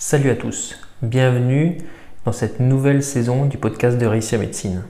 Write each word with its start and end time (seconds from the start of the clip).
Salut 0.00 0.30
à 0.30 0.36
tous, 0.36 0.78
bienvenue 1.02 1.78
dans 2.24 2.30
cette 2.30 2.60
nouvelle 2.60 3.02
saison 3.02 3.46
du 3.46 3.58
podcast 3.58 3.98
de 3.98 4.06
Réussir 4.06 4.38
Médecine. 4.38 4.84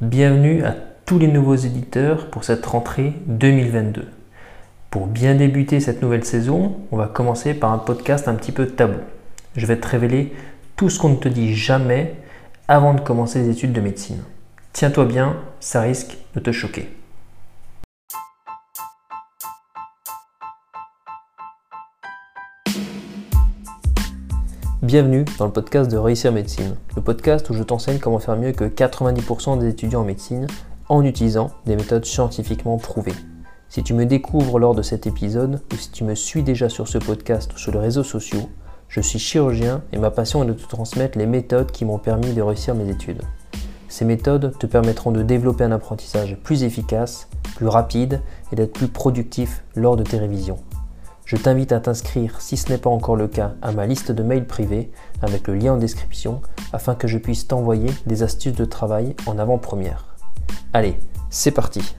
Bienvenue 0.00 0.64
à 0.64 0.74
tous 1.04 1.20
les 1.20 1.28
nouveaux 1.28 1.54
éditeurs 1.54 2.28
pour 2.28 2.42
cette 2.42 2.66
rentrée 2.66 3.12
2022. 3.26 4.08
Pour 4.90 5.06
bien 5.06 5.36
débuter 5.36 5.78
cette 5.78 6.02
nouvelle 6.02 6.24
saison, 6.24 6.74
on 6.90 6.96
va 6.96 7.06
commencer 7.06 7.54
par 7.54 7.70
un 7.70 7.78
podcast 7.78 8.26
un 8.26 8.34
petit 8.34 8.50
peu 8.50 8.66
tabou. 8.66 8.98
Je 9.54 9.64
vais 9.64 9.78
te 9.78 9.86
révéler 9.86 10.32
tout 10.74 10.90
ce 10.90 10.98
qu'on 10.98 11.10
ne 11.10 11.18
te 11.18 11.28
dit 11.28 11.54
jamais 11.54 12.16
avant 12.66 12.94
de 12.94 13.02
commencer 13.02 13.38
les 13.38 13.50
études 13.50 13.72
de 13.72 13.80
médecine. 13.80 14.24
Tiens-toi 14.72 15.04
bien, 15.04 15.36
ça 15.60 15.82
risque 15.82 16.16
de 16.34 16.40
te 16.40 16.50
choquer. 16.50 16.88
Bienvenue 24.86 25.24
dans 25.36 25.46
le 25.46 25.50
podcast 25.50 25.90
de 25.90 25.96
Réussir 25.96 26.30
Médecine, 26.30 26.76
le 26.94 27.02
podcast 27.02 27.50
où 27.50 27.54
je 27.54 27.64
t'enseigne 27.64 27.98
comment 27.98 28.20
faire 28.20 28.36
mieux 28.36 28.52
que 28.52 28.62
90% 28.62 29.58
des 29.58 29.70
étudiants 29.70 30.02
en 30.02 30.04
médecine 30.04 30.46
en 30.88 31.02
utilisant 31.02 31.50
des 31.66 31.74
méthodes 31.74 32.04
scientifiquement 32.04 32.78
prouvées. 32.78 33.16
Si 33.68 33.82
tu 33.82 33.94
me 33.94 34.06
découvres 34.06 34.60
lors 34.60 34.76
de 34.76 34.82
cet 34.82 35.08
épisode 35.08 35.60
ou 35.72 35.76
si 35.76 35.90
tu 35.90 36.04
me 36.04 36.14
suis 36.14 36.44
déjà 36.44 36.68
sur 36.68 36.86
ce 36.86 36.98
podcast 36.98 37.52
ou 37.52 37.58
sur 37.58 37.72
les 37.72 37.80
réseaux 37.80 38.04
sociaux, 38.04 38.48
je 38.86 39.00
suis 39.00 39.18
chirurgien 39.18 39.82
et 39.92 39.98
ma 39.98 40.12
passion 40.12 40.44
est 40.44 40.46
de 40.46 40.52
te 40.52 40.68
transmettre 40.68 41.18
les 41.18 41.26
méthodes 41.26 41.72
qui 41.72 41.84
m'ont 41.84 41.98
permis 41.98 42.32
de 42.32 42.40
réussir 42.40 42.76
mes 42.76 42.88
études. 42.88 43.22
Ces 43.88 44.04
méthodes 44.04 44.56
te 44.56 44.66
permettront 44.66 45.10
de 45.10 45.24
développer 45.24 45.64
un 45.64 45.72
apprentissage 45.72 46.36
plus 46.44 46.62
efficace, 46.62 47.26
plus 47.56 47.66
rapide 47.66 48.20
et 48.52 48.54
d'être 48.54 48.74
plus 48.74 48.86
productif 48.86 49.64
lors 49.74 49.96
de 49.96 50.04
tes 50.04 50.18
révisions. 50.18 50.58
Je 51.26 51.34
t'invite 51.34 51.72
à 51.72 51.80
t'inscrire, 51.80 52.40
si 52.40 52.56
ce 52.56 52.70
n'est 52.70 52.78
pas 52.78 52.88
encore 52.88 53.16
le 53.16 53.26
cas, 53.26 53.54
à 53.60 53.72
ma 53.72 53.84
liste 53.84 54.12
de 54.12 54.22
mails 54.22 54.46
privés 54.46 54.92
avec 55.22 55.48
le 55.48 55.56
lien 55.56 55.72
en 55.72 55.76
description 55.76 56.40
afin 56.72 56.94
que 56.94 57.08
je 57.08 57.18
puisse 57.18 57.48
t'envoyer 57.48 57.90
des 58.06 58.22
astuces 58.22 58.52
de 58.52 58.64
travail 58.64 59.16
en 59.26 59.36
avant-première. 59.36 60.14
Allez, 60.72 60.96
c'est 61.28 61.50
parti 61.50 61.96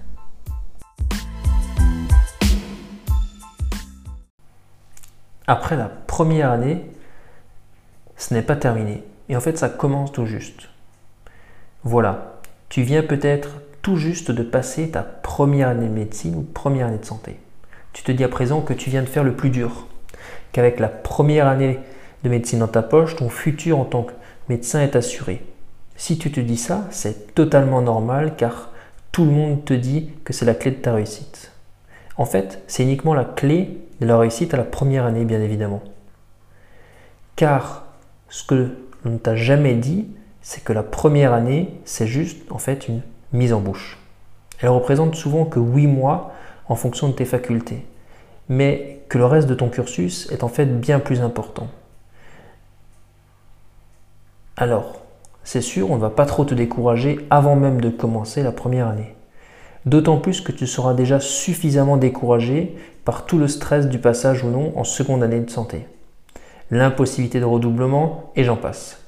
Après 5.45 5.75
la 5.75 5.89
première 5.89 6.49
année, 6.49 6.89
ce 8.15 8.33
n'est 8.33 8.41
pas 8.41 8.55
terminé. 8.55 9.03
Et 9.27 9.35
en 9.35 9.41
fait, 9.41 9.57
ça 9.57 9.67
commence 9.67 10.13
tout 10.13 10.25
juste. 10.25 10.69
Voilà, 11.83 12.39
tu 12.69 12.81
viens 12.81 13.03
peut-être 13.03 13.49
tout 13.81 13.97
juste 13.97 14.31
de 14.31 14.43
passer 14.43 14.89
ta 14.91 15.03
première 15.03 15.67
année 15.67 15.89
de 15.89 15.93
médecine 15.93 16.35
ou 16.35 16.43
première 16.43 16.87
année 16.87 16.99
de 16.99 17.05
santé. 17.05 17.37
Tu 17.97 18.03
te 18.03 18.11
dis 18.11 18.23
à 18.23 18.29
présent 18.29 18.61
que 18.61 18.73
tu 18.73 18.91
viens 18.91 19.01
de 19.01 19.07
faire 19.07 19.23
le 19.23 19.33
plus 19.33 19.49
dur, 19.49 19.87
qu'avec 20.51 20.79
la 20.79 20.87
première 20.87 21.47
année 21.47 21.79
de 22.23 22.29
médecine 22.29 22.59
dans 22.59 22.67
ta 22.67 22.83
poche, 22.83 23.15
ton 23.15 23.27
futur 23.27 23.79
en 23.79 23.85
tant 23.85 24.03
que 24.03 24.13
médecin 24.49 24.81
est 24.81 24.95
assuré. 24.95 25.43
Si 25.95 26.19
tu 26.19 26.31
te 26.31 26.39
dis 26.39 26.57
ça, 26.57 26.85
c'est 26.91 27.33
totalement 27.33 27.81
normal 27.81 28.35
car 28.37 28.69
tout 29.11 29.25
le 29.25 29.31
monde 29.31 29.65
te 29.65 29.73
dit 29.73 30.11
que 30.25 30.31
c'est 30.31 30.45
la 30.45 30.53
clé 30.53 30.69
de 30.69 30.75
ta 30.75 30.93
réussite. 30.93 31.51
En 32.17 32.25
fait, 32.25 32.61
c'est 32.67 32.83
uniquement 32.83 33.15
la 33.15 33.25
clé 33.25 33.79
de 33.99 34.05
la 34.05 34.19
réussite 34.19 34.53
à 34.53 34.57
la 34.57 34.63
première 34.63 35.05
année, 35.05 35.25
bien 35.25 35.41
évidemment. 35.41 35.81
Car 37.35 37.87
ce 38.29 38.43
que 38.43 38.75
l'on 39.05 39.13
ne 39.13 39.17
t'a 39.17 39.35
jamais 39.35 39.73
dit, 39.73 40.05
c'est 40.43 40.63
que 40.63 40.71
la 40.71 40.83
première 40.83 41.33
année, 41.33 41.73
c'est 41.83 42.07
juste 42.07 42.51
en 42.51 42.59
fait 42.59 42.87
une 42.87 43.01
mise 43.33 43.53
en 43.53 43.59
bouche. 43.59 43.97
Elle 44.61 44.69
représente 44.69 45.15
souvent 45.15 45.45
que 45.45 45.59
8 45.59 45.87
mois 45.87 46.35
en 46.69 46.75
fonction 46.75 47.07
de 47.07 47.13
tes 47.13 47.25
facultés, 47.25 47.85
mais 48.49 49.01
que 49.09 49.17
le 49.17 49.25
reste 49.25 49.47
de 49.47 49.55
ton 49.55 49.69
cursus 49.69 50.29
est 50.31 50.43
en 50.43 50.47
fait 50.47 50.65
bien 50.65 50.99
plus 50.99 51.21
important. 51.21 51.67
Alors, 54.57 55.01
c'est 55.43 55.61
sûr, 55.61 55.91
on 55.91 55.95
ne 55.95 56.01
va 56.01 56.09
pas 56.09 56.25
trop 56.25 56.43
te 56.45 56.53
décourager 56.53 57.25
avant 57.29 57.55
même 57.55 57.79
de 57.79 57.89
commencer 57.89 58.43
la 58.43 58.51
première 58.51 58.87
année. 58.87 59.15
D'autant 59.85 60.17
plus 60.17 60.41
que 60.41 60.51
tu 60.51 60.67
seras 60.67 60.93
déjà 60.93 61.21
suffisamment 61.21 61.95
découragé 61.95 62.75
par 63.05 63.25
tout 63.25 63.37
le 63.37 63.47
stress 63.47 63.87
du 63.87 63.99
passage 63.99 64.43
ou 64.43 64.49
non 64.49 64.73
en 64.77 64.83
seconde 64.83 65.23
année 65.23 65.39
de 65.39 65.49
santé. 65.49 65.87
L'impossibilité 66.71 67.39
de 67.39 67.45
redoublement 67.45 68.33
et 68.35 68.43
j'en 68.43 68.57
passe. 68.57 68.99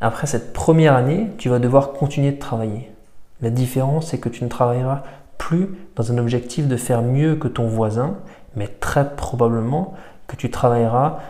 Après 0.00 0.28
cette 0.28 0.52
première 0.52 0.94
année, 0.94 1.26
tu 1.38 1.48
vas 1.48 1.58
devoir 1.58 1.92
continuer 1.92 2.30
de 2.30 2.38
travailler. 2.38 2.92
La 3.40 3.50
différence, 3.50 4.08
c'est 4.08 4.18
que 4.18 4.28
tu 4.28 4.44
ne 4.44 4.48
travailleras 4.48 5.02
plus 5.38 5.68
dans 5.96 6.12
un 6.12 6.18
objectif 6.18 6.68
de 6.68 6.76
faire 6.76 7.02
mieux 7.02 7.36
que 7.36 7.48
ton 7.48 7.66
voisin, 7.66 8.18
mais 8.56 8.68
très 8.68 9.16
probablement 9.16 9.94
que 10.26 10.36
tu 10.36 10.50
travailleras 10.50 11.20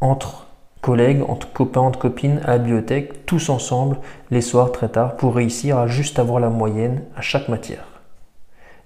entre 0.00 0.46
collègues, 0.80 1.22
entre 1.28 1.52
copains, 1.52 1.80
entre 1.80 1.98
copines 1.98 2.40
à 2.44 2.52
la 2.52 2.58
bibliothèque, 2.58 3.26
tous 3.26 3.50
ensemble, 3.50 3.98
les 4.30 4.40
soirs 4.40 4.72
très 4.72 4.88
tard, 4.88 5.16
pour 5.16 5.34
réussir 5.34 5.76
à 5.76 5.86
juste 5.86 6.18
avoir 6.18 6.40
la 6.40 6.48
moyenne 6.48 7.02
à 7.16 7.20
chaque 7.20 7.48
matière. 7.48 7.84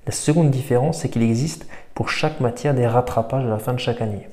La 0.06 0.12
seconde 0.12 0.50
différence, 0.50 0.98
c'est 0.98 1.08
qu'il 1.08 1.22
existe 1.22 1.66
pour 1.94 2.10
chaque 2.10 2.40
matière 2.40 2.74
des 2.74 2.86
rattrapages 2.86 3.44
à 3.44 3.48
la 3.48 3.58
fin 3.58 3.72
de 3.72 3.78
chaque 3.78 4.02
année. 4.02 4.28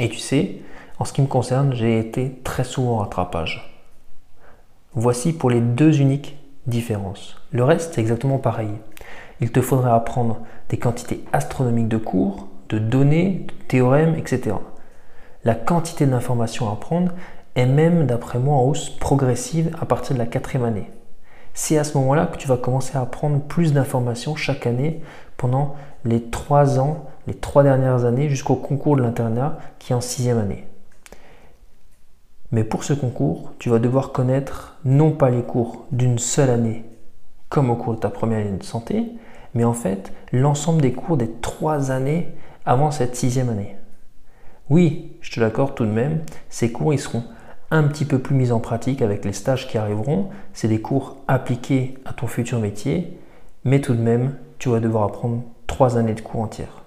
Et 0.00 0.08
tu 0.08 0.18
sais, 0.18 0.56
en 0.98 1.04
ce 1.04 1.12
qui 1.12 1.22
me 1.22 1.26
concerne, 1.26 1.74
j'ai 1.74 1.98
été 1.98 2.40
très 2.42 2.64
souvent 2.64 2.94
en 2.94 2.98
rattrapage. 2.98 3.72
Voici 4.94 5.34
pour 5.34 5.50
les 5.50 5.60
deux 5.60 6.00
uniques 6.00 6.36
différences. 6.66 7.36
Le 7.52 7.64
reste, 7.64 7.94
c'est 7.94 8.00
exactement 8.00 8.38
pareil 8.38 8.70
il 9.40 9.52
te 9.52 9.60
faudrait 9.60 9.90
apprendre 9.90 10.40
des 10.68 10.78
quantités 10.78 11.24
astronomiques 11.32 11.88
de 11.88 11.98
cours, 11.98 12.48
de 12.68 12.78
données, 12.78 13.46
de 13.48 13.54
théorèmes, 13.68 14.14
etc. 14.16 14.56
La 15.44 15.54
quantité 15.54 16.06
d'informations 16.06 16.68
à 16.68 16.72
apprendre 16.72 17.12
est 17.54 17.66
même, 17.66 18.06
d'après 18.06 18.38
moi, 18.38 18.56
en 18.56 18.64
hausse 18.64 18.90
progressive 18.90 19.74
à 19.80 19.86
partir 19.86 20.14
de 20.14 20.18
la 20.18 20.26
quatrième 20.26 20.64
année. 20.64 20.90
C'est 21.54 21.78
à 21.78 21.84
ce 21.84 21.96
moment-là 21.98 22.26
que 22.26 22.36
tu 22.36 22.48
vas 22.48 22.58
commencer 22.58 22.98
à 22.98 23.00
apprendre 23.00 23.40
plus 23.40 23.72
d'informations 23.72 24.36
chaque 24.36 24.66
année 24.66 25.00
pendant 25.36 25.74
les 26.04 26.22
trois 26.22 26.78
ans, 26.78 27.06
les 27.26 27.34
trois 27.34 27.62
dernières 27.62 28.04
années 28.04 28.28
jusqu'au 28.28 28.56
concours 28.56 28.96
de 28.96 29.02
l'internat 29.02 29.58
qui 29.78 29.92
est 29.92 29.96
en 29.96 30.02
sixième 30.02 30.38
année. 30.38 30.66
Mais 32.52 32.62
pour 32.62 32.84
ce 32.84 32.92
concours, 32.92 33.52
tu 33.58 33.70
vas 33.70 33.78
devoir 33.78 34.12
connaître 34.12 34.76
non 34.84 35.10
pas 35.10 35.30
les 35.30 35.42
cours 35.42 35.86
d'une 35.92 36.18
seule 36.18 36.50
année, 36.50 36.84
comme 37.48 37.70
au 37.70 37.76
cours 37.76 37.94
de 37.94 38.00
ta 38.00 38.10
première 38.10 38.40
année 38.40 38.58
de 38.58 38.62
santé, 38.62 39.12
mais 39.56 39.64
en 39.64 39.72
fait 39.72 40.12
l'ensemble 40.32 40.82
des 40.82 40.92
cours 40.92 41.16
des 41.16 41.30
trois 41.40 41.90
années 41.90 42.32
avant 42.64 42.92
cette 42.92 43.16
sixième 43.16 43.48
année. 43.48 43.74
Oui, 44.70 45.16
je 45.20 45.32
te 45.32 45.40
l'accorde 45.40 45.74
tout 45.74 45.84
de 45.84 45.90
même, 45.90 46.20
ces 46.48 46.70
cours 46.70 46.94
ils 46.94 47.00
seront 47.00 47.24
un 47.70 47.82
petit 47.84 48.04
peu 48.04 48.18
plus 48.18 48.34
mis 48.34 48.52
en 48.52 48.60
pratique 48.60 49.02
avec 49.02 49.24
les 49.24 49.32
stages 49.32 49.68
qui 49.68 49.78
arriveront. 49.78 50.28
C'est 50.52 50.68
des 50.68 50.80
cours 50.80 51.16
appliqués 51.26 51.98
à 52.04 52.12
ton 52.12 52.26
futur 52.26 52.60
métier, 52.60 53.18
mais 53.64 53.80
tout 53.80 53.94
de 53.94 54.00
même, 54.00 54.36
tu 54.58 54.68
vas 54.68 54.80
devoir 54.80 55.04
apprendre 55.04 55.42
trois 55.66 55.98
années 55.98 56.14
de 56.14 56.20
cours 56.20 56.40
entières. 56.40 56.84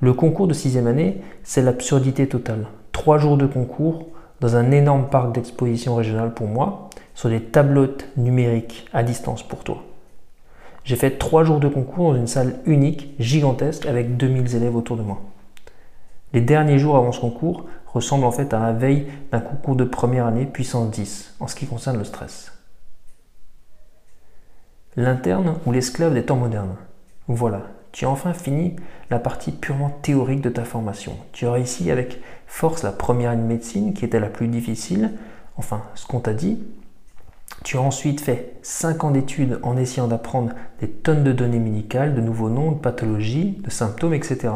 Le 0.00 0.12
concours 0.12 0.48
de 0.48 0.54
sixième 0.54 0.86
année, 0.86 1.20
c'est 1.42 1.62
l'absurdité 1.62 2.28
totale. 2.28 2.66
Trois 2.92 3.18
jours 3.18 3.36
de 3.36 3.46
concours 3.46 4.08
dans 4.40 4.56
un 4.56 4.70
énorme 4.72 5.08
parc 5.08 5.32
d'exposition 5.32 5.94
régionale 5.94 6.34
pour 6.34 6.48
moi, 6.48 6.90
sur 7.14 7.28
des 7.28 7.40
tablettes 7.40 8.08
numériques 8.16 8.88
à 8.92 9.02
distance 9.02 9.42
pour 9.42 9.62
toi. 9.62 9.84
J'ai 10.84 10.96
fait 10.96 11.18
trois 11.18 11.44
jours 11.44 11.60
de 11.60 11.68
concours 11.68 12.12
dans 12.12 12.18
une 12.18 12.26
salle 12.26 12.56
unique, 12.66 13.14
gigantesque, 13.18 13.86
avec 13.86 14.16
2000 14.16 14.56
élèves 14.56 14.76
autour 14.76 14.96
de 14.96 15.02
moi. 15.02 15.20
Les 16.32 16.40
derniers 16.40 16.78
jours 16.78 16.96
avant 16.96 17.12
ce 17.12 17.20
concours 17.20 17.66
ressemblent 17.86 18.24
en 18.24 18.32
fait 18.32 18.52
à 18.54 18.58
la 18.58 18.72
veille 18.72 19.06
d'un 19.30 19.40
concours 19.40 19.76
de 19.76 19.84
première 19.84 20.26
année 20.26 20.46
puissance 20.46 20.90
10 20.90 21.34
en 21.40 21.46
ce 21.46 21.54
qui 21.54 21.66
concerne 21.66 21.98
le 21.98 22.04
stress. 22.04 22.52
L'interne 24.96 25.54
ou 25.66 25.72
l'esclave 25.72 26.14
des 26.14 26.24
temps 26.24 26.36
modernes. 26.36 26.76
Voilà, 27.28 27.62
tu 27.92 28.06
as 28.06 28.10
enfin 28.10 28.32
fini 28.32 28.76
la 29.10 29.18
partie 29.18 29.52
purement 29.52 29.90
théorique 29.90 30.40
de 30.40 30.48
ta 30.48 30.64
formation. 30.64 31.16
Tu 31.32 31.46
as 31.46 31.52
réussi 31.52 31.90
avec 31.90 32.20
force 32.46 32.82
la 32.82 32.92
première 32.92 33.30
année 33.30 33.42
de 33.42 33.46
médecine 33.46 33.94
qui 33.94 34.04
était 34.04 34.20
la 34.20 34.28
plus 34.28 34.48
difficile, 34.48 35.12
enfin 35.56 35.82
ce 35.94 36.06
qu'on 36.06 36.20
t'a 36.20 36.34
dit, 36.34 36.58
tu 37.64 37.76
as 37.76 37.80
ensuite 37.80 38.20
fait 38.20 38.54
5 38.62 39.04
ans 39.04 39.10
d'études 39.10 39.60
en 39.62 39.76
essayant 39.76 40.08
d'apprendre 40.08 40.52
des 40.80 40.88
tonnes 40.88 41.22
de 41.22 41.32
données 41.32 41.58
médicales, 41.58 42.14
de 42.14 42.20
nouveaux 42.20 42.50
noms, 42.50 42.72
de 42.72 42.78
pathologies, 42.78 43.58
de 43.62 43.70
symptômes, 43.70 44.14
etc. 44.14 44.48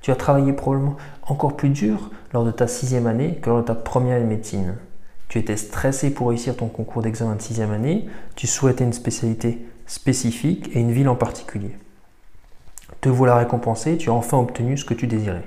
Tu 0.00 0.10
as 0.10 0.16
travaillé 0.16 0.52
probablement 0.52 0.96
encore 1.22 1.56
plus 1.56 1.68
dur 1.68 2.10
lors 2.32 2.44
de 2.44 2.50
ta 2.50 2.66
sixième 2.66 3.06
année 3.06 3.38
que 3.40 3.50
lors 3.50 3.60
de 3.60 3.66
ta 3.66 3.74
première 3.74 4.16
année 4.16 4.24
de 4.24 4.30
médecine. 4.30 4.76
Tu 5.28 5.38
étais 5.38 5.56
stressé 5.56 6.12
pour 6.12 6.28
réussir 6.28 6.56
ton 6.56 6.68
concours 6.68 7.02
d'examen 7.02 7.36
de 7.36 7.42
sixième 7.42 7.70
année, 7.70 8.06
tu 8.34 8.46
souhaitais 8.46 8.84
une 8.84 8.92
spécialité 8.92 9.64
spécifique 9.86 10.74
et 10.74 10.80
une 10.80 10.92
ville 10.92 11.08
en 11.08 11.16
particulier. 11.16 11.76
Te 13.00 13.08
voilà 13.08 13.36
récompensé, 13.36 13.96
tu 13.96 14.10
as 14.10 14.14
enfin 14.14 14.38
obtenu 14.38 14.76
ce 14.76 14.84
que 14.84 14.94
tu 14.94 15.06
désirais. 15.06 15.44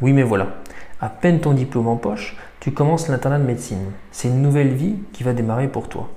Oui 0.00 0.12
mais 0.12 0.22
voilà, 0.22 0.56
à 1.00 1.08
peine 1.08 1.40
ton 1.40 1.52
diplôme 1.52 1.88
en 1.88 1.96
poche, 1.96 2.36
tu 2.66 2.72
commences 2.72 3.06
l'internat 3.06 3.38
de 3.38 3.44
médecine. 3.44 3.92
C'est 4.10 4.26
une 4.26 4.42
nouvelle 4.42 4.74
vie 4.74 4.96
qui 5.12 5.22
va 5.22 5.34
démarrer 5.34 5.68
pour 5.68 5.88
toi. 5.88 6.10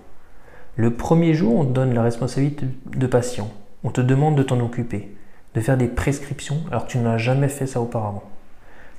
Le 0.77 0.95
premier 0.95 1.35
jour, 1.35 1.55
on 1.55 1.63
te 1.63 1.69
donne 1.69 1.93
la 1.93 2.01
responsabilité 2.01 2.65
de 2.87 3.05
patient. 3.05 3.51
On 3.83 3.91
te 3.91 4.01
demande 4.01 4.35
de 4.35 4.41
t'en 4.41 4.59
occuper, 4.59 5.15
de 5.53 5.61
faire 5.61 5.77
des 5.77 5.87
prescriptions 5.87 6.61
alors 6.71 6.87
que 6.87 6.91
tu 6.91 6.97
n'as 6.97 7.19
jamais 7.19 7.49
fait 7.49 7.67
ça 7.67 7.79
auparavant. 7.79 8.23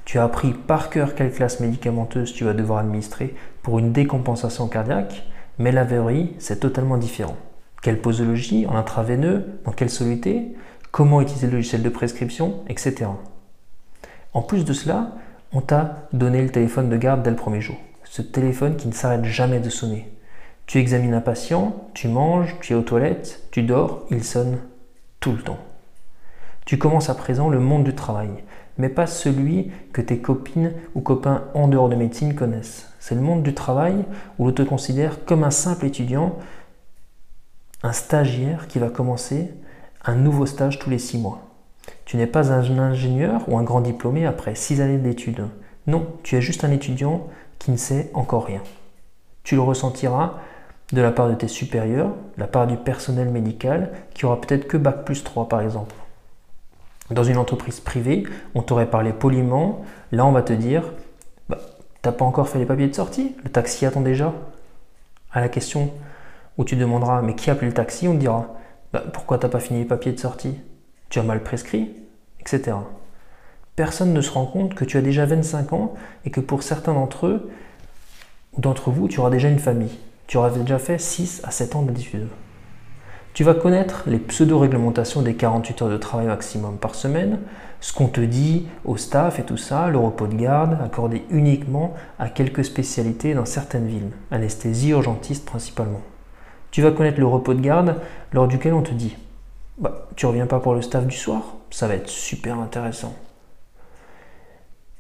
Tu 0.05 0.17
as 0.21 0.23
appris 0.23 0.53
par 0.53 0.91
cœur 0.91 1.17
quelle 1.17 1.33
classe 1.33 1.59
médicamenteuse 1.59 2.33
tu 2.35 2.45
vas 2.45 2.53
devoir 2.53 2.79
administrer 2.79 3.35
pour 3.65 3.81
une 3.81 3.91
décompensation 3.91 4.69
cardiaque, 4.69 5.25
mais 5.59 5.73
la 5.73 5.85
théorie, 5.85 6.37
c'est 6.39 6.61
totalement 6.61 6.99
différent. 6.99 7.37
Quelle 7.83 8.01
posologie, 8.01 8.65
en 8.69 8.77
intraveineux, 8.77 9.59
dans 9.65 9.73
quelle 9.73 9.91
soluté, 9.91 10.55
comment 10.93 11.21
utiliser 11.21 11.49
le 11.49 11.55
logiciel 11.55 11.83
de 11.83 11.89
prescription, 11.89 12.63
etc. 12.69 13.07
En 14.35 14.43
plus 14.43 14.65
de 14.65 14.73
cela, 14.73 15.17
on 15.53 15.61
t'a 15.61 16.09
donné 16.13 16.43
le 16.43 16.51
téléphone 16.51 16.89
de 16.89 16.97
garde 16.97 17.23
dès 17.23 17.31
le 17.31 17.37
premier 17.37 17.61
jour. 17.61 17.77
Ce 18.05 18.23
téléphone 18.23 18.77
qui 18.77 18.89
ne 18.89 18.93
s'arrête 18.93 19.25
jamais 19.25 19.61
de 19.61 19.71
sonner. 19.71 20.11
Tu 20.67 20.79
examines 20.79 21.15
un 21.15 21.21
patient, 21.21 21.89
tu 21.95 22.09
manges, 22.09 22.57
tu 22.61 22.73
es 22.73 22.77
aux 22.77 22.83
toilettes, 22.83 23.43
tu 23.51 23.63
dors, 23.63 24.07
il 24.11 24.23
sonne 24.23 24.59
tout 25.19 25.33
le 25.33 25.43
temps. 25.43 25.59
Tu 26.65 26.79
commences 26.79 27.11
à 27.11 27.15
présent 27.15 27.49
le 27.49 27.59
monde 27.59 27.83
du 27.83 27.95
travail, 27.95 28.31
mais 28.79 28.89
pas 28.89 29.09
celui 29.09 29.73
que 29.93 30.01
tes 30.01 30.19
copines 30.19 30.73
ou 30.95 31.01
copains 31.01 31.45
en 31.55 31.67
dehors 31.67 31.89
de 31.89 31.97
médecine 31.97 32.35
connaissent. 32.35 32.93
C'est 33.01 33.17
le 33.17 33.21
monde 33.21 33.43
du 33.43 33.55
travail 33.55 34.05
où 34.39 34.47
l'on 34.47 34.53
te 34.53 34.63
considère 34.63 35.25
comme 35.25 35.43
un 35.43 35.51
simple 35.51 35.87
étudiant, 35.87 36.37
un 37.83 37.93
stagiaire 37.93 38.69
qui 38.69 38.79
va 38.79 38.91
commencer 38.91 39.53
un 40.05 40.15
nouveau 40.15 40.47
stage 40.47 40.79
tous 40.79 40.91
les 40.91 40.99
six 40.99 41.19
mois. 41.19 41.50
Tu 42.11 42.17
n'es 42.17 42.27
pas 42.27 42.53
un 42.53 42.77
ingénieur 42.77 43.49
ou 43.49 43.57
un 43.57 43.63
grand 43.63 43.81
diplômé 43.81 44.27
après 44.27 44.57
six 44.57 44.81
années 44.81 44.99
d'études. 44.99 45.47
Non, 45.87 46.09
tu 46.25 46.35
es 46.35 46.43
juste 46.43 46.65
un 46.65 46.73
étudiant 46.73 47.29
qui 47.61 47.71
ne 47.71 47.77
sait 47.77 48.11
encore 48.15 48.47
rien. 48.47 48.63
Tu 49.45 49.55
le 49.55 49.61
ressentiras 49.61 50.35
de 50.93 51.01
la 51.01 51.13
part 51.13 51.29
de 51.29 51.37
tes 51.37 51.47
supérieurs, 51.47 52.09
de 52.09 52.41
la 52.41 52.49
part 52.49 52.67
du 52.67 52.77
personnel 52.77 53.29
médical, 53.29 53.93
qui 54.13 54.27
aura 54.27 54.41
peut-être 54.41 54.67
que 54.67 54.77
Bac 54.77 55.05
plus 55.05 55.23
3 55.23 55.49
par 55.49 55.61
exemple. 55.61 55.95
Dans 57.13 57.23
une 57.23 57.37
entreprise 57.37 57.79
privée, 57.79 58.25
on 58.57 58.63
t'aurait 58.63 58.91
parlé 58.91 59.13
poliment, 59.13 59.83
là 60.11 60.27
on 60.27 60.33
va 60.33 60.43
te 60.43 60.53
dire, 60.53 60.83
bah, 61.49 61.59
t'as 62.03 62.11
pas 62.11 62.25
encore 62.25 62.49
fait 62.49 62.59
les 62.59 62.67
papiers 62.67 62.89
de 62.89 62.95
sortie, 62.97 63.37
le 63.45 63.51
taxi 63.51 63.87
attend 63.87 64.01
déjà? 64.01 64.35
À 65.31 65.41
la 65.41 65.49
question 65.49 65.93
où 66.59 66.65
tu 66.65 66.75
demanderas, 66.75 67.23
mais 67.23 67.37
qui 67.37 67.51
a 67.51 67.53
appelé 67.53 67.69
le 67.69 67.75
taxi, 67.75 68.09
on 68.09 68.15
te 68.15 68.19
dira, 68.19 68.49
bah, 68.93 69.05
pourquoi 69.13 69.39
t'as 69.39 69.49
pas 69.49 69.61
fini 69.61 69.79
les 69.79 69.85
papiers 69.85 70.11
de 70.11 70.19
sortie? 70.19 70.59
Tu 71.11 71.19
as 71.19 71.23
mal 71.23 71.43
prescrit, 71.43 71.91
etc. 72.41 72.77
Personne 73.77 74.13
ne 74.13 74.21
se 74.21 74.31
rend 74.31 74.47
compte 74.47 74.75
que 74.75 74.85
tu 74.85 74.97
as 74.97 75.03
déjà 75.03 75.27
25 75.27 75.73
ans 75.73 75.95
et 76.25 76.31
que 76.31 76.41
pour 76.41 76.63
certains 76.63 76.95
d'entre 76.95 77.27
eux, 77.27 77.51
d'entre 78.59 78.91
vous, 78.91 79.09
tu 79.09 79.21
auras 79.21 79.31
déjà 79.31 79.49
une 79.49 79.59
famille. 79.59 79.99
Tu 80.27 80.37
auras 80.37 80.51
déjà 80.51 80.79
fait 80.79 80.99
6 80.99 81.43
à 81.45 81.51
7 81.51 81.77
ans 81.77 81.83
d'études. 81.83 82.29
Tu 83.33 83.45
vas 83.45 83.55
connaître 83.55 84.05
les 84.07 84.19
pseudo-réglementations 84.19 85.23
des 85.23 85.35
48 85.35 85.83
heures 85.83 85.89
de 85.89 85.97
travail 85.97 86.27
maximum 86.27 86.79
par 86.79 86.95
semaine, 86.95 87.39
ce 87.81 87.93
qu'on 87.93 88.09
te 88.09 88.21
dit 88.21 88.67
au 88.85 88.97
staff 88.97 89.39
et 89.39 89.45
tout 89.45 89.57
ça, 89.57 89.89
le 89.89 89.99
repos 89.99 90.27
de 90.27 90.35
garde 90.35 90.79
accordé 90.85 91.25
uniquement 91.31 91.95
à 92.19 92.29
quelques 92.29 92.65
spécialités 92.65 93.35
dans 93.35 93.45
certaines 93.45 93.87
villes, 93.87 94.11
anesthésie, 94.31 94.91
urgentiste 94.91 95.47
principalement. 95.47 96.03
Tu 96.71 96.83
vas 96.83 96.91
connaître 96.91 97.21
le 97.21 97.27
repos 97.27 97.55
de 97.55 97.61
garde 97.61 97.97
lors 98.33 98.49
duquel 98.49 98.75
on 98.75 98.83
te 98.83 98.93
dit 98.93 99.17
bah, 99.81 100.09
Tu 100.17 100.27
reviens 100.27 100.47
pas 100.47 100.61
pour 100.61 100.75
le 100.75 100.83
staff 100.83 101.07
du 101.07 101.17
soir 101.17 101.57
Ça 101.71 101.89
va 101.89 101.95
être 101.95 102.09
super 102.09 102.59
intéressant. 102.59 103.15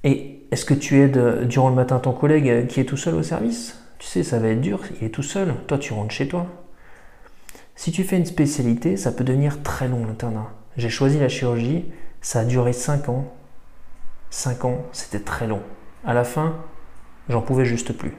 Et 0.02 0.46
est-ce 0.50 0.64
que 0.64 0.74
tu 0.74 1.00
aides 1.00 1.46
durant 1.46 1.68
le 1.68 1.74
matin 1.74 1.98
ton 1.98 2.12
collègue 2.12 2.66
qui 2.66 2.80
est 2.80 2.84
tout 2.84 2.96
seul 2.96 3.14
au 3.14 3.22
service? 3.22 3.78
Tu 3.98 4.06
sais, 4.06 4.22
ça 4.22 4.38
va 4.38 4.48
être 4.48 4.60
dur, 4.60 4.80
il 5.00 5.06
est 5.06 5.10
tout 5.10 5.22
seul. 5.22 5.54
Toi, 5.66 5.78
tu 5.78 5.92
rentres 5.92 6.14
chez 6.14 6.26
toi. 6.26 6.46
Si 7.76 7.92
tu 7.92 8.02
fais 8.02 8.16
une 8.16 8.26
spécialité, 8.26 8.96
ça 8.96 9.12
peut 9.12 9.24
devenir 9.24 9.62
très 9.62 9.88
long 9.88 10.06
l'internat. 10.06 10.50
J'ai 10.76 10.88
choisi 10.88 11.18
la 11.18 11.28
chirurgie, 11.28 11.84
ça 12.22 12.40
a 12.40 12.44
duré 12.44 12.72
5 12.72 13.10
ans. 13.10 13.32
5 14.30 14.64
ans, 14.64 14.86
c'était 14.92 15.20
très 15.20 15.46
long. 15.46 15.60
À 16.04 16.14
la 16.14 16.24
fin, 16.24 16.56
j'en 17.28 17.42
pouvais 17.42 17.66
juste 17.66 17.92
plus 17.92 18.16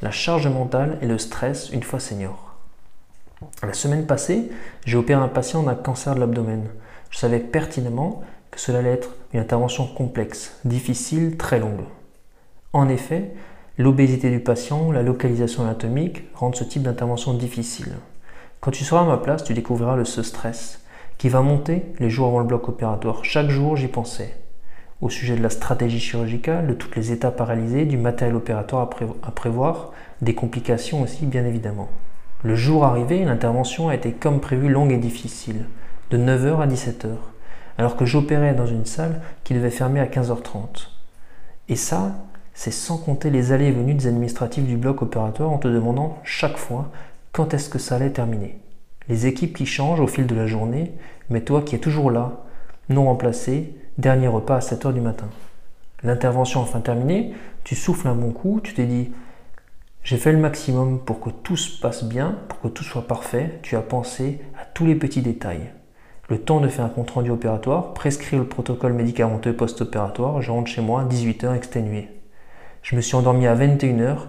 la 0.00 0.10
charge 0.10 0.46
mentale 0.46 0.98
et 1.02 1.06
le 1.06 1.18
stress 1.18 1.70
une 1.70 1.82
fois 1.82 2.00
senior. 2.00 2.47
La 3.62 3.72
semaine 3.72 4.06
passée, 4.06 4.50
j'ai 4.84 4.96
opéré 4.96 5.20
un 5.20 5.28
patient 5.28 5.62
d'un 5.62 5.76
cancer 5.76 6.14
de 6.14 6.20
l'abdomen. 6.20 6.64
Je 7.10 7.18
savais 7.18 7.38
pertinemment 7.38 8.22
que 8.50 8.58
cela 8.58 8.80
allait 8.80 8.92
être 8.92 9.14
une 9.32 9.40
intervention 9.40 9.86
complexe, 9.86 10.58
difficile, 10.64 11.36
très 11.36 11.60
longue. 11.60 11.84
En 12.72 12.88
effet, 12.88 13.32
l'obésité 13.76 14.30
du 14.30 14.40
patient, 14.40 14.90
la 14.90 15.02
localisation 15.02 15.62
anatomique 15.62 16.24
rendent 16.34 16.56
ce 16.56 16.64
type 16.64 16.82
d'intervention 16.82 17.32
difficile. 17.34 17.92
Quand 18.60 18.72
tu 18.72 18.84
seras 18.84 19.02
à 19.02 19.04
ma 19.04 19.18
place, 19.18 19.44
tu 19.44 19.54
découvriras 19.54 19.94
le 19.94 20.04
ce 20.04 20.22
stress 20.24 20.80
qui 21.16 21.28
va 21.28 21.40
monter 21.40 21.84
les 22.00 22.10
jours 22.10 22.28
avant 22.28 22.40
le 22.40 22.44
bloc 22.44 22.68
opératoire. 22.68 23.24
Chaque 23.24 23.50
jour, 23.50 23.76
j'y 23.76 23.88
pensais 23.88 24.36
au 25.00 25.10
sujet 25.10 25.36
de 25.36 25.42
la 25.42 25.50
stratégie 25.50 26.00
chirurgicale, 26.00 26.66
de 26.66 26.74
toutes 26.74 26.96
les 26.96 27.12
étapes 27.12 27.40
réaliser, 27.40 27.84
du 27.84 27.96
matériel 27.96 28.34
opératoire 28.34 28.90
à, 29.22 29.30
prévoir, 29.30 29.92
des 30.22 30.34
complications 30.34 31.02
aussi 31.02 31.24
bien 31.24 31.46
évidemment. 31.46 31.88
Le 32.44 32.54
jour 32.54 32.84
arrivé, 32.84 33.24
l'intervention 33.24 33.88
a 33.88 33.94
été 33.94 34.12
comme 34.12 34.40
prévu 34.40 34.68
longue 34.68 34.92
et 34.92 34.98
difficile, 34.98 35.64
de 36.10 36.18
9h 36.18 36.60
à 36.60 36.66
17h, 36.66 37.08
alors 37.78 37.96
que 37.96 38.04
j'opérais 38.04 38.54
dans 38.54 38.66
une 38.66 38.86
salle 38.86 39.20
qui 39.42 39.54
devait 39.54 39.70
fermer 39.70 39.98
à 39.98 40.06
15h30. 40.06 40.88
Et 41.68 41.76
ça, 41.76 42.14
c'est 42.54 42.70
sans 42.70 42.96
compter 42.96 43.30
les 43.30 43.52
allées 43.52 43.66
et 43.66 43.72
venues 43.72 43.94
des 43.94 44.06
administratifs 44.06 44.66
du 44.66 44.76
bloc 44.76 45.02
opératoire 45.02 45.50
en 45.50 45.58
te 45.58 45.68
demandant 45.68 46.18
chaque 46.22 46.56
fois 46.56 46.90
quand 47.32 47.54
est-ce 47.54 47.68
que 47.68 47.78
ça 47.78 47.96
allait 47.96 48.10
terminer. 48.10 48.60
Les 49.08 49.26
équipes 49.26 49.56
qui 49.56 49.66
changent 49.66 50.00
au 50.00 50.06
fil 50.06 50.26
de 50.26 50.34
la 50.34 50.46
journée, 50.46 50.92
mais 51.30 51.40
toi 51.40 51.62
qui 51.62 51.74
es 51.74 51.78
toujours 51.78 52.10
là, 52.10 52.44
non 52.88 53.04
remplacé, 53.04 53.74
Dernier 53.98 54.28
repas 54.28 54.54
à 54.54 54.60
7h 54.60 54.92
du 54.92 55.00
matin. 55.00 55.26
L'intervention 56.04 56.60
enfin 56.60 56.78
terminée, 56.78 57.34
tu 57.64 57.74
souffles 57.74 58.06
un 58.06 58.14
bon 58.14 58.30
coup, 58.30 58.60
tu 58.62 58.72
t'es 58.72 58.86
dit 58.86 59.10
j'ai 60.08 60.16
fait 60.16 60.32
le 60.32 60.38
maximum 60.38 61.00
pour 61.00 61.20
que 61.20 61.28
tout 61.28 61.58
se 61.58 61.78
passe 61.78 62.02
bien, 62.02 62.38
pour 62.48 62.62
que 62.62 62.68
tout 62.68 62.82
soit 62.82 63.06
parfait, 63.06 63.58
tu 63.60 63.76
as 63.76 63.82
pensé 63.82 64.40
à 64.58 64.64
tous 64.64 64.86
les 64.86 64.94
petits 64.94 65.20
détails. 65.20 65.70
Le 66.30 66.40
temps 66.40 66.60
de 66.60 66.68
faire 66.68 66.86
un 66.86 66.88
compte 66.88 67.10
rendu 67.10 67.30
opératoire, 67.30 67.92
prescrire 67.92 68.38
le 68.38 68.48
protocole 68.48 68.94
médicamenteux 68.94 69.52
post-opératoire, 69.52 70.40
je 70.40 70.50
rentre 70.50 70.70
chez 70.70 70.80
moi 70.80 71.02
à 71.02 71.04
18h 71.04 71.54
exténué. 71.54 72.08
Je 72.80 72.96
me 72.96 73.02
suis 73.02 73.16
endormi 73.16 73.46
à 73.46 73.54
21h 73.54 74.20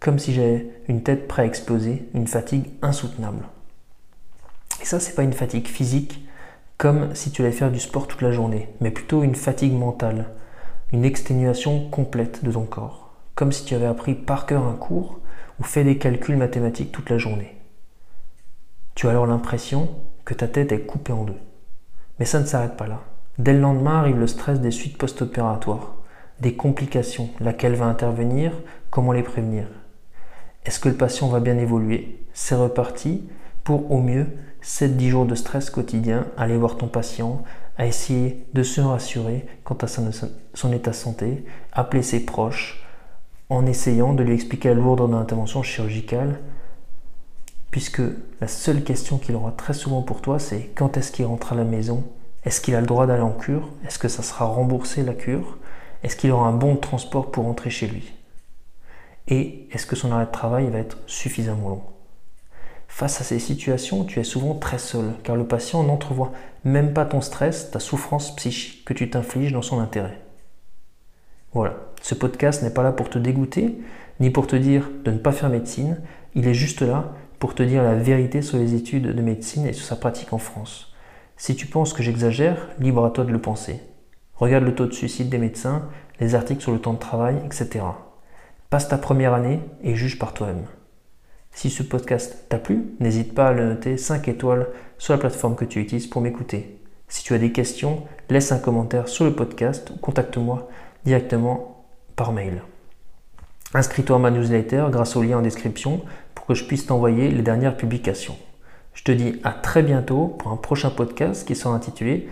comme 0.00 0.18
si 0.18 0.34
j'avais 0.34 0.66
une 0.86 1.02
tête 1.02 1.26
prête 1.28 1.44
à 1.44 1.46
exploser, 1.46 2.06
une 2.12 2.26
fatigue 2.26 2.66
insoutenable. 2.82 3.46
Et 4.82 4.84
ça, 4.84 5.00
c'est 5.00 5.14
pas 5.14 5.22
une 5.22 5.32
fatigue 5.32 5.66
physique, 5.66 6.28
comme 6.76 7.14
si 7.14 7.30
tu 7.30 7.40
allais 7.40 7.52
faire 7.52 7.72
du 7.72 7.80
sport 7.80 8.06
toute 8.06 8.20
la 8.20 8.32
journée, 8.32 8.68
mais 8.82 8.90
plutôt 8.90 9.22
une 9.22 9.34
fatigue 9.34 9.72
mentale, 9.72 10.26
une 10.92 11.06
exténuation 11.06 11.88
complète 11.88 12.44
de 12.44 12.52
ton 12.52 12.66
corps, 12.66 13.14
comme 13.34 13.50
si 13.52 13.64
tu 13.64 13.74
avais 13.74 13.86
appris 13.86 14.14
par 14.14 14.44
cœur 14.44 14.66
un 14.66 14.74
cours 14.74 15.20
ou 15.62 15.64
fait 15.64 15.84
des 15.84 15.96
calculs 15.96 16.36
mathématiques 16.36 16.90
toute 16.90 17.08
la 17.08 17.18
journée. 17.18 17.54
Tu 18.96 19.06
as 19.06 19.10
alors 19.10 19.28
l'impression 19.28 19.90
que 20.24 20.34
ta 20.34 20.48
tête 20.48 20.72
est 20.72 20.80
coupée 20.80 21.12
en 21.12 21.22
deux. 21.22 21.38
Mais 22.18 22.24
ça 22.24 22.40
ne 22.40 22.46
s'arrête 22.46 22.76
pas 22.76 22.88
là. 22.88 23.02
Dès 23.38 23.52
le 23.52 23.60
lendemain 23.60 24.00
arrive 24.00 24.18
le 24.18 24.26
stress 24.26 24.60
des 24.60 24.72
suites 24.72 24.98
post-opératoires, 24.98 25.94
des 26.40 26.56
complications, 26.56 27.30
laquelle 27.38 27.76
va 27.76 27.84
intervenir, 27.84 28.50
comment 28.90 29.12
les 29.12 29.22
prévenir. 29.22 29.66
Est-ce 30.64 30.80
que 30.80 30.88
le 30.88 30.96
patient 30.96 31.28
va 31.28 31.38
bien 31.38 31.56
évoluer? 31.56 32.26
C'est 32.34 32.56
reparti 32.56 33.28
pour 33.62 33.92
au 33.92 34.00
mieux 34.00 34.26
7-10 34.64 35.08
jours 35.10 35.26
de 35.26 35.36
stress 35.36 35.70
quotidien, 35.70 36.26
aller 36.36 36.56
voir 36.56 36.76
ton 36.76 36.88
patient, 36.88 37.44
à 37.78 37.86
essayer 37.86 38.48
de 38.52 38.64
se 38.64 38.80
rassurer 38.80 39.46
quant 39.62 39.78
à 39.80 39.86
son 39.86 40.72
état 40.72 40.90
de 40.90 40.96
santé, 40.96 41.44
appeler 41.72 42.02
ses 42.02 42.26
proches, 42.26 42.84
en 43.52 43.66
essayant 43.66 44.14
de 44.14 44.22
lui 44.22 44.34
expliquer 44.34 44.68
la 44.70 44.74
lourdeur 44.74 45.08
de 45.08 45.14
l'intervention 45.14 45.62
chirurgicale, 45.62 46.40
puisque 47.70 48.02
la 48.40 48.48
seule 48.48 48.82
question 48.82 49.18
qu'il 49.18 49.34
aura 49.34 49.52
très 49.52 49.74
souvent 49.74 50.02
pour 50.02 50.22
toi, 50.22 50.38
c'est 50.38 50.70
quand 50.74 50.96
est-ce 50.96 51.12
qu'il 51.12 51.26
rentre 51.26 51.52
à 51.52 51.56
la 51.56 51.64
maison? 51.64 52.04
Est-ce 52.44 52.60
qu'il 52.60 52.74
a 52.74 52.80
le 52.80 52.86
droit 52.86 53.06
d'aller 53.06 53.22
en 53.22 53.32
cure? 53.32 53.68
Est-ce 53.86 53.98
que 53.98 54.08
ça 54.08 54.22
sera 54.22 54.46
remboursé 54.46 55.02
la 55.02 55.14
cure? 55.14 55.58
Est-ce 56.02 56.16
qu'il 56.16 56.30
aura 56.32 56.48
un 56.48 56.52
bon 56.52 56.76
transport 56.76 57.30
pour 57.30 57.44
rentrer 57.44 57.70
chez 57.70 57.86
lui? 57.86 58.12
Et 59.28 59.68
est-ce 59.70 59.86
que 59.86 59.96
son 59.96 60.10
arrêt 60.10 60.26
de 60.26 60.30
travail 60.30 60.68
va 60.68 60.78
être 60.78 60.98
suffisamment 61.06 61.68
long? 61.68 61.82
Face 62.88 63.20
à 63.20 63.24
ces 63.24 63.38
situations, 63.38 64.04
tu 64.04 64.18
es 64.18 64.24
souvent 64.24 64.54
très 64.54 64.78
seul, 64.78 65.14
car 65.22 65.36
le 65.36 65.46
patient 65.46 65.82
n'entrevoit 65.82 66.32
même 66.64 66.92
pas 66.92 67.04
ton 67.04 67.20
stress, 67.20 67.70
ta 67.70 67.80
souffrance 67.80 68.34
psychique 68.36 68.84
que 68.84 68.94
tu 68.94 69.08
t'infliges 69.08 69.52
dans 69.52 69.62
son 69.62 69.78
intérêt. 69.78 70.18
Voilà, 71.54 71.74
ce 72.00 72.14
podcast 72.14 72.62
n'est 72.62 72.70
pas 72.70 72.82
là 72.82 72.92
pour 72.92 73.10
te 73.10 73.18
dégoûter, 73.18 73.78
ni 74.20 74.30
pour 74.30 74.46
te 74.46 74.56
dire 74.56 74.88
de 75.04 75.10
ne 75.10 75.18
pas 75.18 75.32
faire 75.32 75.50
médecine, 75.50 76.00
il 76.34 76.48
est 76.48 76.54
juste 76.54 76.80
là 76.80 77.12
pour 77.38 77.54
te 77.54 77.62
dire 77.62 77.82
la 77.82 77.94
vérité 77.94 78.40
sur 78.40 78.56
les 78.56 78.74
études 78.74 79.14
de 79.14 79.22
médecine 79.22 79.66
et 79.66 79.74
sur 79.74 79.84
sa 79.84 79.96
pratique 79.96 80.32
en 80.32 80.38
France. 80.38 80.94
Si 81.36 81.54
tu 81.54 81.66
penses 81.66 81.92
que 81.92 82.02
j'exagère, 82.02 82.68
libre 82.78 83.04
à 83.04 83.10
toi 83.10 83.24
de 83.24 83.32
le 83.32 83.40
penser. 83.40 83.80
Regarde 84.36 84.64
le 84.64 84.74
taux 84.74 84.86
de 84.86 84.92
suicide 84.92 85.28
des 85.28 85.38
médecins, 85.38 85.88
les 86.20 86.34
articles 86.34 86.62
sur 86.62 86.72
le 86.72 86.78
temps 86.78 86.94
de 86.94 86.98
travail, 86.98 87.36
etc. 87.44 87.84
Passe 88.70 88.88
ta 88.88 88.96
première 88.96 89.34
année 89.34 89.60
et 89.82 89.94
juge 89.94 90.18
par 90.18 90.32
toi-même. 90.32 90.64
Si 91.50 91.68
ce 91.68 91.82
podcast 91.82 92.46
t'a 92.48 92.58
plu, 92.58 92.94
n'hésite 92.98 93.34
pas 93.34 93.48
à 93.48 93.52
le 93.52 93.68
noter 93.68 93.98
5 93.98 94.26
étoiles 94.28 94.68
sur 94.96 95.12
la 95.12 95.18
plateforme 95.18 95.54
que 95.54 95.66
tu 95.66 95.80
utilises 95.80 96.06
pour 96.06 96.22
m'écouter. 96.22 96.78
Si 97.08 97.22
tu 97.22 97.34
as 97.34 97.38
des 97.38 97.52
questions, 97.52 98.04
laisse 98.30 98.52
un 98.52 98.58
commentaire 98.58 99.08
sur 99.08 99.26
le 99.26 99.34
podcast 99.34 99.90
ou 99.90 99.98
contacte-moi 99.98 100.70
directement 101.04 101.84
par 102.16 102.32
mail. 102.32 102.62
Inscris-toi 103.74 104.16
à 104.16 104.18
ma 104.18 104.30
newsletter 104.30 104.86
grâce 104.90 105.16
au 105.16 105.22
lien 105.22 105.38
en 105.38 105.42
description 105.42 106.02
pour 106.34 106.46
que 106.46 106.54
je 106.54 106.64
puisse 106.64 106.86
t'envoyer 106.86 107.30
les 107.30 107.42
dernières 107.42 107.76
publications. 107.76 108.36
Je 108.94 109.02
te 109.02 109.12
dis 109.12 109.40
à 109.44 109.52
très 109.52 109.82
bientôt 109.82 110.26
pour 110.26 110.52
un 110.52 110.56
prochain 110.56 110.90
podcast 110.90 111.46
qui 111.46 111.56
sera 111.56 111.74
intitulé 111.74 112.28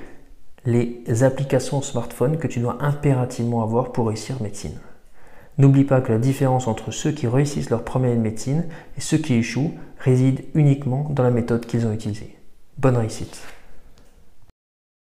Les 0.67 1.23
applications 1.23 1.81
smartphone 1.81 2.37
que 2.37 2.47
tu 2.47 2.61
dois 2.61 2.77
impérativement 2.81 3.63
avoir 3.63 3.93
pour 3.93 4.09
réussir 4.09 4.43
médecine. 4.43 4.79
N'oublie 5.57 5.85
pas 5.85 6.01
que 6.01 6.13
la 6.13 6.19
différence 6.19 6.69
entre 6.69 6.91
ceux 6.91 7.13
qui 7.13 7.27
réussissent 7.27 7.71
leur 7.71 7.85
première 7.85 8.15
de 8.15 8.21
médecine 8.21 8.67
et 8.97 9.01
ceux 9.01 9.19
qui 9.19 9.35
échouent 9.35 9.73
réside 9.99 10.45
uniquement 10.55 11.09
dans 11.11 11.23
la 11.23 11.31
méthode 11.31 11.65
qu'ils 11.65 11.87
ont 11.87 11.93
utilisée. 11.93 12.37
Bonne 12.79 12.97
réussite 12.97 13.43